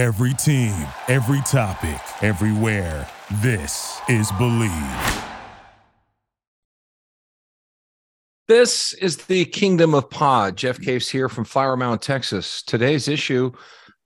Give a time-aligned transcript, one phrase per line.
[0.00, 3.06] Every team, every topic, everywhere.
[3.42, 5.24] This is Bleav.
[8.48, 10.56] This is the Kingdom of Pod.
[10.56, 12.62] Jeff Caves here from Flower Mound, Texas.
[12.62, 13.52] Today's issue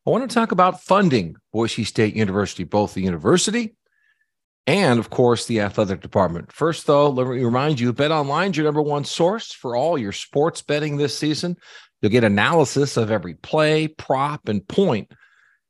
[0.04, 3.76] I want to talk about funding Boise State University, both the university
[4.66, 6.50] and, of course, the athletic department.
[6.50, 9.96] First, though, let me remind you Bet Online is your number one source for all
[9.96, 11.56] your sports betting this season.
[12.02, 15.12] You'll get analysis of every play, prop, and point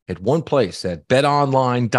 [0.09, 1.91] at one place at betonline.ag.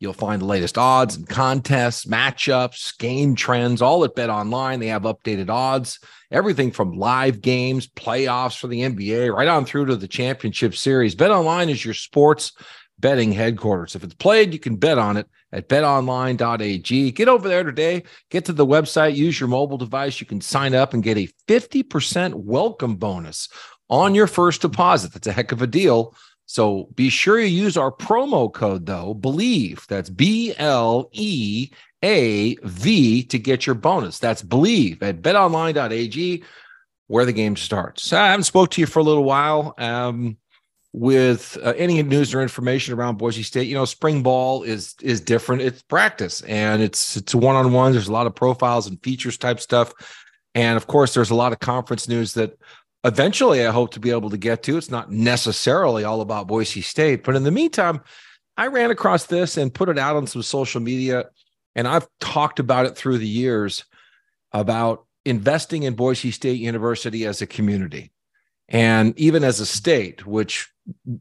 [0.00, 4.80] You'll find the latest odds and contests, matchups, game trends, all at Bet Online.
[4.80, 6.00] They have updated odds,
[6.32, 11.14] everything from live games, playoffs for the NBA, right on through to the championship series.
[11.14, 12.50] Bet Online is your sports
[12.98, 13.94] betting headquarters.
[13.94, 17.10] If it's played, you can bet on it at betonline.ag.
[17.12, 20.20] Get over there today, get to the website, use your mobile device.
[20.20, 23.48] You can sign up and get a 50% welcome bonus
[23.92, 25.12] on your first deposit.
[25.12, 26.16] That's a heck of a deal.
[26.46, 29.86] So be sure you use our promo code, though, Bleav.
[29.86, 31.70] That's B L E
[32.02, 34.18] A V to get your bonus.
[34.18, 36.42] That's Bleav at betonline.ag,
[37.06, 38.12] where the game starts.
[38.12, 39.74] I haven't spoke to you for a little while.
[39.78, 40.38] Um,
[40.94, 45.20] with uh, any news or information around Boise State, you know, spring ball is is
[45.20, 45.62] different.
[45.62, 47.92] It's practice and it's it's one on one.
[47.92, 49.92] There's a lot of profiles and features type stuff,
[50.54, 52.58] and of course, there's a lot of conference news that
[53.04, 54.76] eventually I hope to be able to get to.
[54.76, 58.00] It's not necessarily all about Boise State, but in the meantime,
[58.56, 61.26] I ran across this and put it out on some social media.
[61.74, 63.84] And I've talked about it through the years
[64.52, 68.12] about investing in Boise State University as a community
[68.68, 70.70] and even as a state, which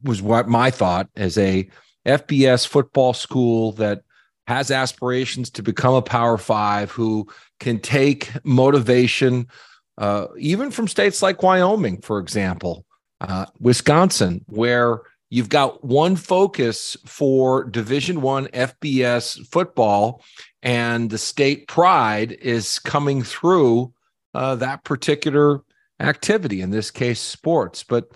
[0.03, 1.69] was what my thought as a
[2.05, 4.01] FBS football school that
[4.47, 7.27] has aspirations to become a power five, who
[7.59, 9.47] can take motivation
[9.97, 12.85] uh, even from states like Wyoming, for example,
[13.19, 20.23] uh, Wisconsin, where you've got one focus for Division One FBS football,
[20.63, 23.93] and the state pride is coming through
[24.33, 25.61] uh, that particular
[25.99, 26.61] activity.
[26.61, 27.83] In this case, sports.
[27.83, 28.09] But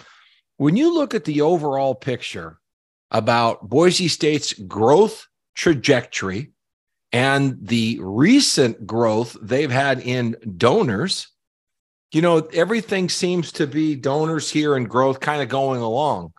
[0.58, 2.60] when you look at the overall picture
[3.12, 6.52] about Boise State's growth trajectory
[7.12, 11.30] and the recent growth they've had in donors
[12.12, 16.34] you know, everything seems to be donors here and growth kind of going along.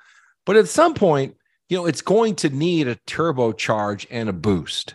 [0.45, 1.37] But at some point,
[1.69, 4.95] you know, it's going to need a turbocharge and a boost.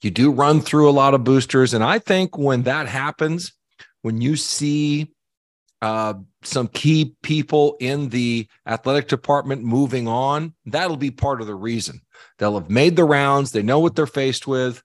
[0.00, 1.74] You do run through a lot of boosters.
[1.74, 3.52] And I think when that happens,
[4.02, 5.12] when you see
[5.82, 11.54] uh, some key people in the athletic department moving on, that'll be part of the
[11.54, 12.00] reason.
[12.38, 14.82] They'll have made the rounds, they know what they're faced with,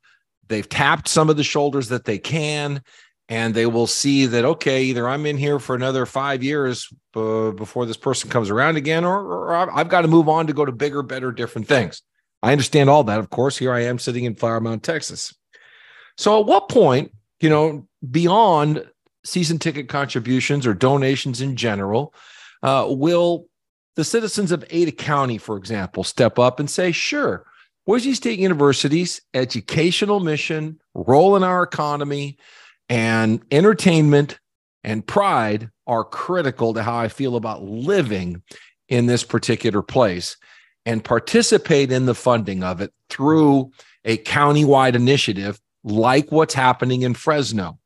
[0.47, 2.81] they've tapped some of the shoulders that they can,
[3.29, 7.51] and they will see that okay either i'm in here for another five years uh,
[7.51, 10.65] before this person comes around again or, or, i've got to move on to go
[10.65, 12.01] to bigger better different things.
[12.41, 13.57] I understand all that of course.
[13.57, 15.33] Here i am sitting in flower mound texas.
[16.17, 18.85] So at what point you know beyond
[19.23, 22.13] season ticket contributions or donations in general
[22.63, 23.47] uh, will
[23.95, 27.45] the citizens of ada county for example step up and say sure
[27.85, 32.37] boise state university's educational mission role in our economy
[32.89, 34.39] and entertainment
[34.83, 38.41] and pride are critical to how I feel about living
[38.87, 40.37] in this particular place
[40.85, 43.71] and participate in the funding of it through
[44.05, 47.79] a countywide initiative like what's happening in Fresno.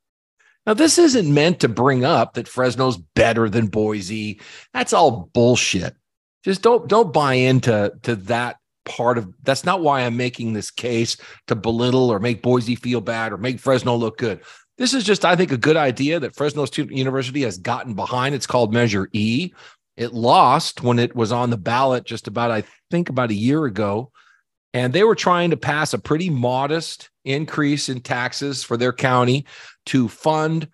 [0.65, 4.39] Now, this isn't meant to bring up that Fresno's better than Boise.
[4.73, 5.95] That's all bullshit.
[6.43, 10.71] Just don't don't buy into to that part of that's not why I'm making this
[10.71, 14.41] case to belittle or make Boise feel bad or make Fresno look good.
[14.77, 18.33] This is just, I think, a good idea that Fresno State University has gotten behind.
[18.33, 19.51] It's called Measure E.
[19.95, 23.65] It lost when it was on the ballot just about, I think, about a year
[23.65, 24.11] ago.
[24.73, 29.45] And they were trying to pass a pretty modest increase in taxes for their county
[29.87, 30.67] to fund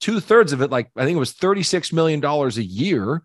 [0.00, 3.22] two thirds of it, like I think it was $36 million a year.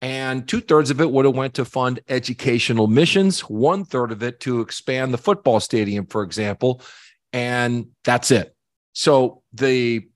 [0.00, 4.22] And two thirds of it would have went to fund educational missions, one third of
[4.22, 6.82] it to expand the football stadium, for example.
[7.32, 8.54] And that's it.
[8.98, 10.08] So the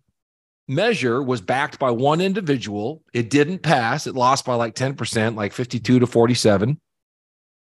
[0.67, 3.05] measure was backed by one individual.
[3.15, 4.09] It didn't pass.
[4.09, 6.81] It lost by like 10%, like 52 to 47.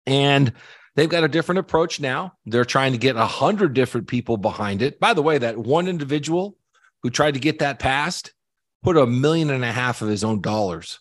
[0.04, 0.52] And
[0.94, 2.34] they've got a different approach now.
[2.44, 5.00] They're trying to get a hundred different people behind it.
[5.00, 6.58] By the way, that one individual
[7.02, 8.34] who tried to get that passed
[8.82, 11.00] put a million and a half of his own dollars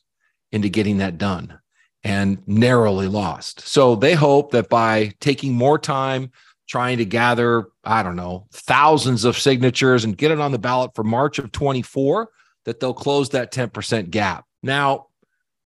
[0.50, 1.60] into getting that done
[2.06, 3.68] and narrowly lost.
[3.68, 6.32] So they hope that by taking more time,
[6.68, 10.92] trying to gather, I don't know, thousands of signatures and get it on the ballot
[10.96, 12.30] for March of 24,
[12.66, 14.46] that they'll close that 10% gap.
[14.64, 15.08] Now,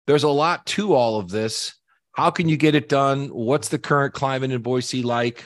[0.06, 1.74] there's a lot to all of this.
[2.12, 3.28] How can you get it done?
[3.28, 5.44] What's the current climate in Boise like?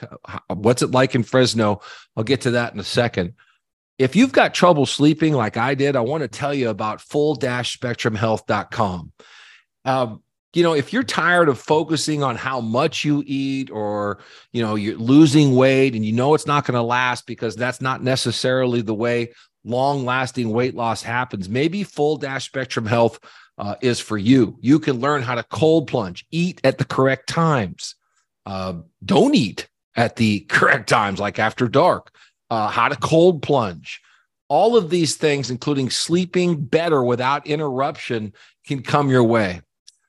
[0.48, 1.80] What's it like in Fresno?
[2.16, 3.34] I'll get to that in a second.
[3.98, 9.12] If you've got trouble sleeping like I did, I want to tell you about full-spectrumhealth.com.
[9.84, 14.18] Um, you know, if you're tired of focusing on how much you eat or,
[14.52, 17.80] you know, you're losing weight and you know it's not going to last because that's
[17.80, 19.30] not necessarily the way
[19.64, 23.20] long lasting weight loss happens, maybe full dash spectrum health
[23.58, 24.58] uh, is for you.
[24.60, 27.94] You can learn how to cold plunge, eat at the correct times,
[28.46, 28.74] uh,
[29.04, 32.14] don't eat at the correct times, like after dark,
[32.48, 34.00] uh, how to cold plunge.
[34.48, 38.32] All of these things, including sleeping better without interruption,
[38.66, 39.60] can come your way.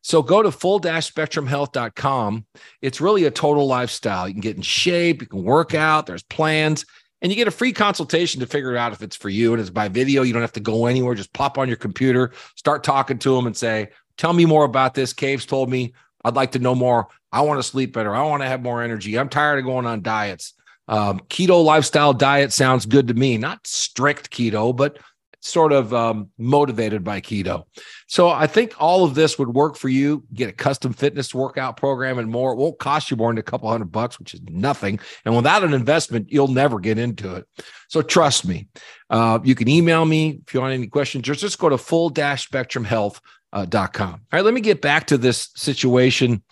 [0.01, 2.45] So go to full-spectrumhealth.com.
[2.81, 4.27] It's really a total lifestyle.
[4.27, 6.85] You can get in shape, you can work out, there's plans,
[7.21, 9.53] and you get a free consultation to figure out if it's for you.
[9.53, 10.23] And it's by video.
[10.23, 11.13] You don't have to go anywhere.
[11.13, 14.95] Just pop on your computer, start talking to them and say, tell me more about
[14.95, 15.13] this.
[15.13, 15.93] Caves told me
[16.23, 17.07] I'd like to know more.
[17.31, 18.13] I want to sleep better.
[18.13, 19.17] I want to have more energy.
[19.17, 20.53] I'm tired of going on diets.
[20.87, 23.37] Um, keto lifestyle diet sounds good to me.
[23.37, 24.97] Not strict keto, but
[25.41, 27.65] sort of um, motivated by keto.
[28.07, 30.23] So I think all of this would work for you.
[30.33, 32.53] Get a custom fitness workout program and more.
[32.53, 34.99] It won't cost you more than a couple hundred bucks, which is nothing.
[35.25, 37.45] And without an investment, you'll never get into it.
[37.89, 38.69] So trust me.
[39.09, 41.23] Uh, you can email me if you want any questions.
[41.23, 43.19] Just, just go to full-spectrumhealth.com.
[43.53, 46.43] All right, let me get back to this situation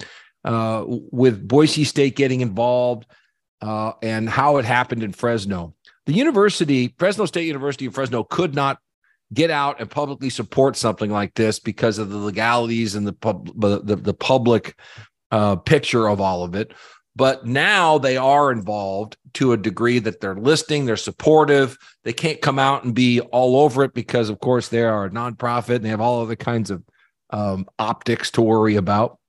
[0.44, 3.06] uh, with Boise State getting involved
[3.62, 5.74] uh, and how it happened in Fresno
[6.10, 8.80] the university, Fresno State University of Fresno, could not
[9.32, 13.52] get out and publicly support something like this because of the legalities and the pub,
[13.56, 14.76] the, the public
[15.30, 16.74] uh, picture of all of it.
[17.16, 21.78] But now they are involved to a degree that they're listing, they're supportive.
[22.04, 25.12] They can't come out and be all over it because, of course, they are a
[25.12, 26.82] nonprofit and they have all other kinds of
[27.30, 29.20] um, optics to worry about.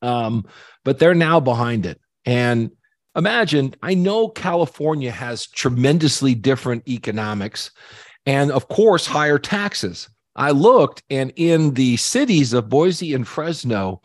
[0.00, 0.46] Um,
[0.82, 2.00] but they're now behind it.
[2.24, 2.70] And
[3.16, 7.70] imagine I know California has tremendously different economics
[8.26, 10.08] and, of course, higher taxes.
[10.36, 14.02] I looked, and in the cities of Boise and Fresno,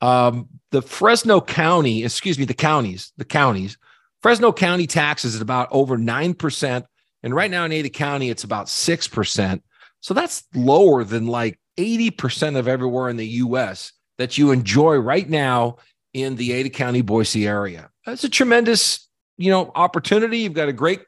[0.00, 3.78] um, the Fresno County, excuse me, the counties, the counties,
[4.22, 6.84] Fresno County taxes is about over 9%.
[7.22, 9.62] And right now in Ada County, it's about 6%.
[10.00, 15.28] So that's lower than like 80% of everywhere in the US that you enjoy right
[15.28, 15.76] now
[16.12, 17.90] in the Ada County, Boise area.
[18.06, 20.38] That's a tremendous, you know, opportunity.
[20.38, 21.00] You've got a great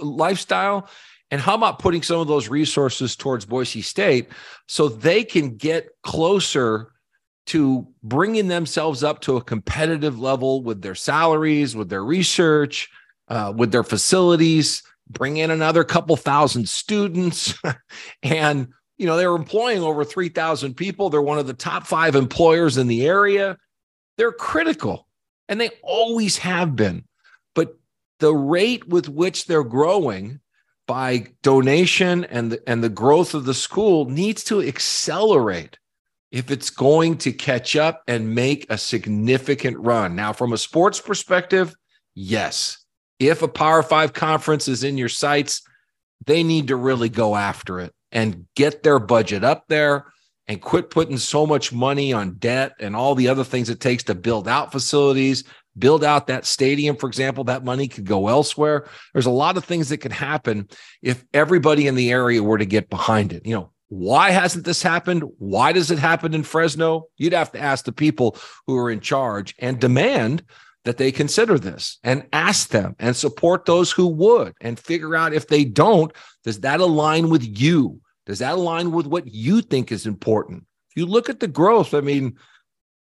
[0.00, 0.88] lifestyle.
[1.30, 4.28] And how about putting some of those resources towards Boise State
[4.66, 6.92] so they can get closer
[7.46, 12.88] to bringing themselves up to a competitive level with their salaries, with their research,
[13.28, 17.54] uh, with their facilities, bring in another couple thousand students.
[18.22, 18.68] and,
[18.98, 21.08] you know, they're employing over 3,000 people.
[21.08, 23.56] They're one of the top five employers in the area.
[24.18, 25.06] They're critical
[25.48, 27.04] and they always have been.
[27.54, 27.78] But
[28.18, 30.40] the rate with which they're growing
[30.86, 35.78] by donation and the, and the growth of the school needs to accelerate
[36.30, 40.14] if it's going to catch up and make a significant run.
[40.14, 41.74] Now, from a sports perspective,
[42.14, 42.84] yes.
[43.18, 45.62] If a Power Five conference is in your sights,
[46.26, 50.06] they need to really go after it and get their budget up there
[50.48, 54.02] and quit putting so much money on debt and all the other things it takes
[54.04, 55.44] to build out facilities,
[55.78, 57.44] build out that stadium, for example.
[57.44, 58.88] That money could go elsewhere.
[59.12, 60.68] There's a lot of things that could happen
[61.02, 63.46] if everybody in the area were to get behind it.
[63.46, 65.22] You know, why hasn't this happened?
[65.38, 67.04] Why does it happen in Fresno?
[67.16, 70.42] You'd have to ask the people who are in charge and demand
[70.84, 75.34] that they consider this and ask them and support those who would and figure out
[75.34, 76.12] if they don't,
[76.44, 78.00] does that align with you?
[78.28, 80.64] Does that align with what you think is important?
[80.90, 82.36] If you look at the growth, I mean,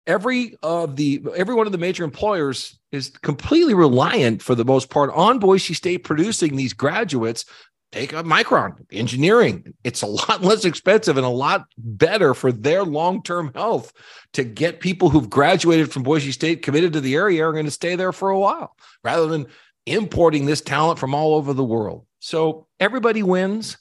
[0.06, 4.92] every of the every one of the major employers is completely reliant for the most
[4.92, 7.44] part on Boise State producing these graduates.
[7.92, 9.74] Take a Micron engineering.
[9.84, 13.94] It's a lot less expensive and a lot better for their long-term health
[14.34, 17.72] to get people who've graduated from Boise State committed to the area are going to
[17.72, 19.48] stay there for a while rather than
[19.88, 22.06] importing this talent from all over the world.
[22.20, 23.78] So everybody wins.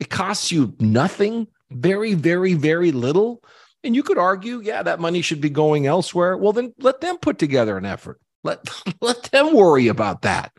[0.00, 3.44] It costs you nothing, very, very, very little.
[3.84, 6.36] And you could argue, yeah, that money should be going elsewhere.
[6.36, 8.20] Well, then let them put together an effort.
[8.42, 8.66] Let,
[9.00, 10.52] let them worry about that.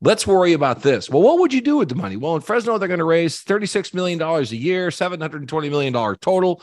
[0.00, 1.08] Let's worry about this.
[1.08, 2.16] Well, what would you do with the money?
[2.16, 6.62] Well, in Fresno, they're going to raise $36 million a year, $720 million total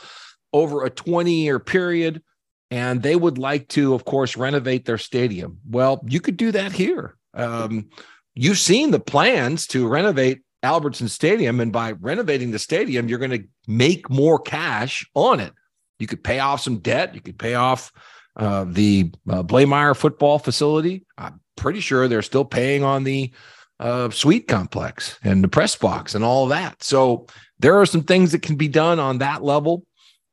[0.52, 2.22] over a 20 year period.
[2.70, 5.58] And they would like to, of course, renovate their stadium.
[5.68, 7.16] Well, you could do that here.
[7.34, 7.90] Um,
[8.34, 11.60] you've seen the plans to renovate Albertson Stadium.
[11.60, 15.52] And by renovating the stadium, you're going to make more cash on it.
[15.98, 17.14] You could pay off some debt.
[17.14, 17.92] You could pay off
[18.36, 21.04] uh, the uh, football facility.
[21.18, 23.32] I'm pretty sure they're still paying on the
[23.78, 26.82] uh, suite complex and the press box and all that.
[26.82, 27.26] So
[27.58, 29.84] there are some things that can be done on that level.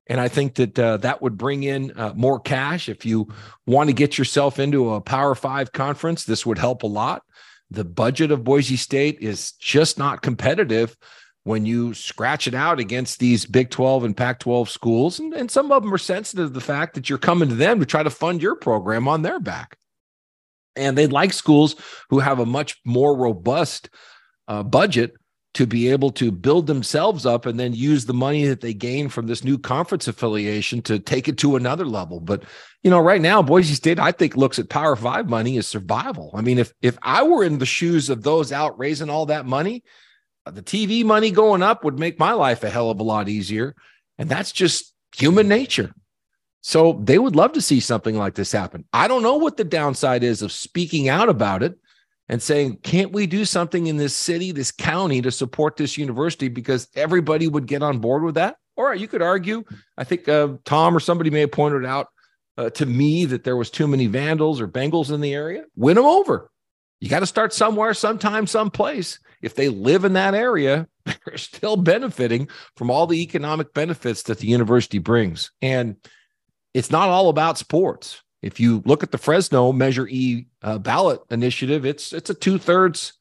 [0.07, 2.89] And I think that uh, that would bring in uh, more cash.
[2.89, 3.27] If you
[3.67, 7.21] want to get yourself into a Power Five conference, this would help a lot.
[7.71, 10.97] The budget of Boise State is just not competitive
[11.43, 15.19] when you scratch it out against these Big 12 and Pac 12 schools.
[15.19, 17.79] And, and some of them are sensitive to the fact that you're coming to them
[17.79, 19.77] to try to fund your program on their back.
[20.75, 21.75] And they'd like schools
[22.09, 23.89] who have a much more robust
[24.47, 25.13] uh, budget
[25.55, 29.09] to be able to build themselves up and then use the money that they gain
[29.09, 32.19] from this new conference affiliation to take it to another level.
[32.19, 32.43] But
[32.83, 36.31] you know, right now, Boise State, I think, looks at Power Five money as survival.
[36.33, 39.45] I mean, if if I were in the shoes of those out raising all that
[39.45, 39.83] money,
[40.45, 43.27] uh, the TV money going up would make my life a hell of a lot
[43.27, 43.75] easier.
[44.17, 45.93] And that's just human nature.
[46.61, 48.85] So they would love to see something like this happen.
[48.91, 51.77] I don't know what the downside is of speaking out about it
[52.29, 56.47] and saying, can't we do something in this city, this county to support this university?
[56.47, 58.57] Because everybody would get on board with that.
[58.77, 59.63] Or you could argue,
[59.97, 62.07] I think uh, Tom or somebody may have pointed out
[62.57, 65.63] uh, to me that there was too many vandals or Bengals in the area.
[65.75, 66.49] Win them over.
[67.01, 69.19] You got to start somewhere, sometime, someplace.
[69.41, 74.39] If they live in that area, they're still benefiting from all the economic benefits that
[74.39, 75.51] the university brings.
[75.61, 75.95] And
[76.73, 78.21] it's not all about sports.
[78.41, 82.57] If you look at the Fresno Measure E uh, ballot initiative, it's it's a two
[82.57, 83.13] thirds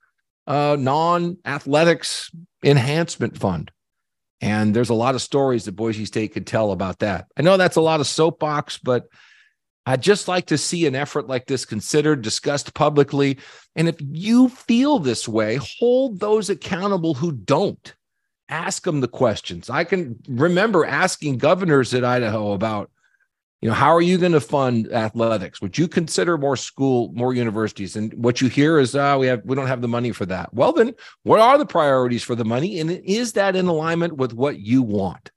[0.46, 2.30] uh, non athletics
[2.62, 3.70] enhancement fund,
[4.40, 7.26] and there's a lot of stories that Boise State could tell about that.
[7.36, 9.08] I know that's a lot of soapbox, but
[9.88, 13.38] I'd just like to see an effort like this considered, discussed publicly.
[13.74, 17.94] And if you feel this way, hold those accountable who don't.
[18.50, 19.70] Ask them the questions.
[19.70, 22.90] I can remember asking governors at Idaho about
[23.60, 25.60] you know how are you going to fund athletics?
[25.60, 27.96] Would you consider more school more universities?
[27.96, 30.54] And what you hear is uh, we have we don't have the money for that.
[30.54, 32.78] Well then what are the priorities for the money?
[32.78, 35.30] And is that in alignment with what you want?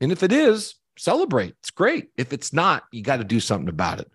[0.00, 1.54] And if it is celebrate.
[1.60, 2.10] It's great.
[2.16, 4.10] If it's not you got to do something about it.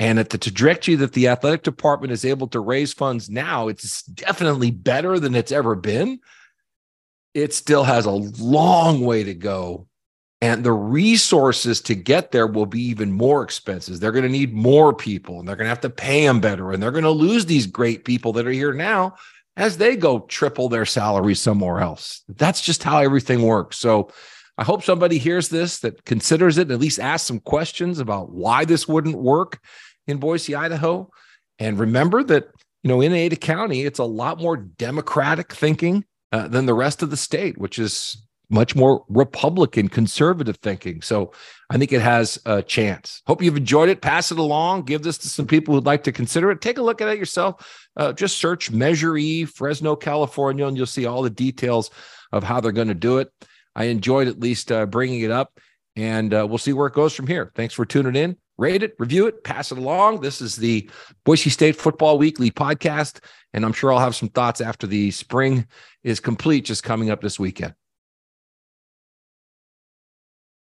[0.00, 4.02] And at the trajectory that the athletic department is able to raise funds now it's
[4.02, 6.18] definitely better than it's ever been.
[7.34, 9.86] It still has a long way to go
[10.44, 13.98] and the resources to get there will be even more expenses.
[13.98, 16.70] They're going to need more people and they're going to have to pay them better.
[16.70, 19.14] And they're going to lose these great people that are here now
[19.56, 22.24] as they go triple their salary somewhere else.
[22.28, 23.78] That's just how everything works.
[23.78, 24.10] So
[24.58, 28.30] I hope somebody hears this that considers it, and at least ask some questions about
[28.30, 29.60] why this wouldn't work
[30.06, 31.10] in Boise, Idaho.
[31.58, 32.48] And remember that,
[32.82, 37.02] you know, in Ada County, it's a lot more democratic thinking uh, than the rest
[37.02, 41.02] of the state, which is much more Republican conservative thinking.
[41.02, 41.32] So
[41.70, 43.22] I think it has a chance.
[43.26, 44.00] Hope you've enjoyed it.
[44.00, 44.82] Pass it along.
[44.82, 46.60] Give this to some people who'd like to consider it.
[46.60, 47.88] Take a look at it yourself.
[47.96, 51.90] Uh, just search Measure E, Fresno, California, and you'll see all the details
[52.32, 53.32] of how they're going to do it.
[53.74, 55.58] I enjoyed at least uh, bringing it up,
[55.96, 57.50] and uh, we'll see where it goes from here.
[57.54, 58.36] Thanks for tuning in.
[58.56, 60.20] Rate it, review it, pass it along.
[60.20, 60.88] This is the
[61.24, 63.18] Boise State Football Weekly podcast,
[63.52, 65.66] and I'm sure I'll have some thoughts after the spring
[66.04, 67.74] is complete, just coming up this weekend.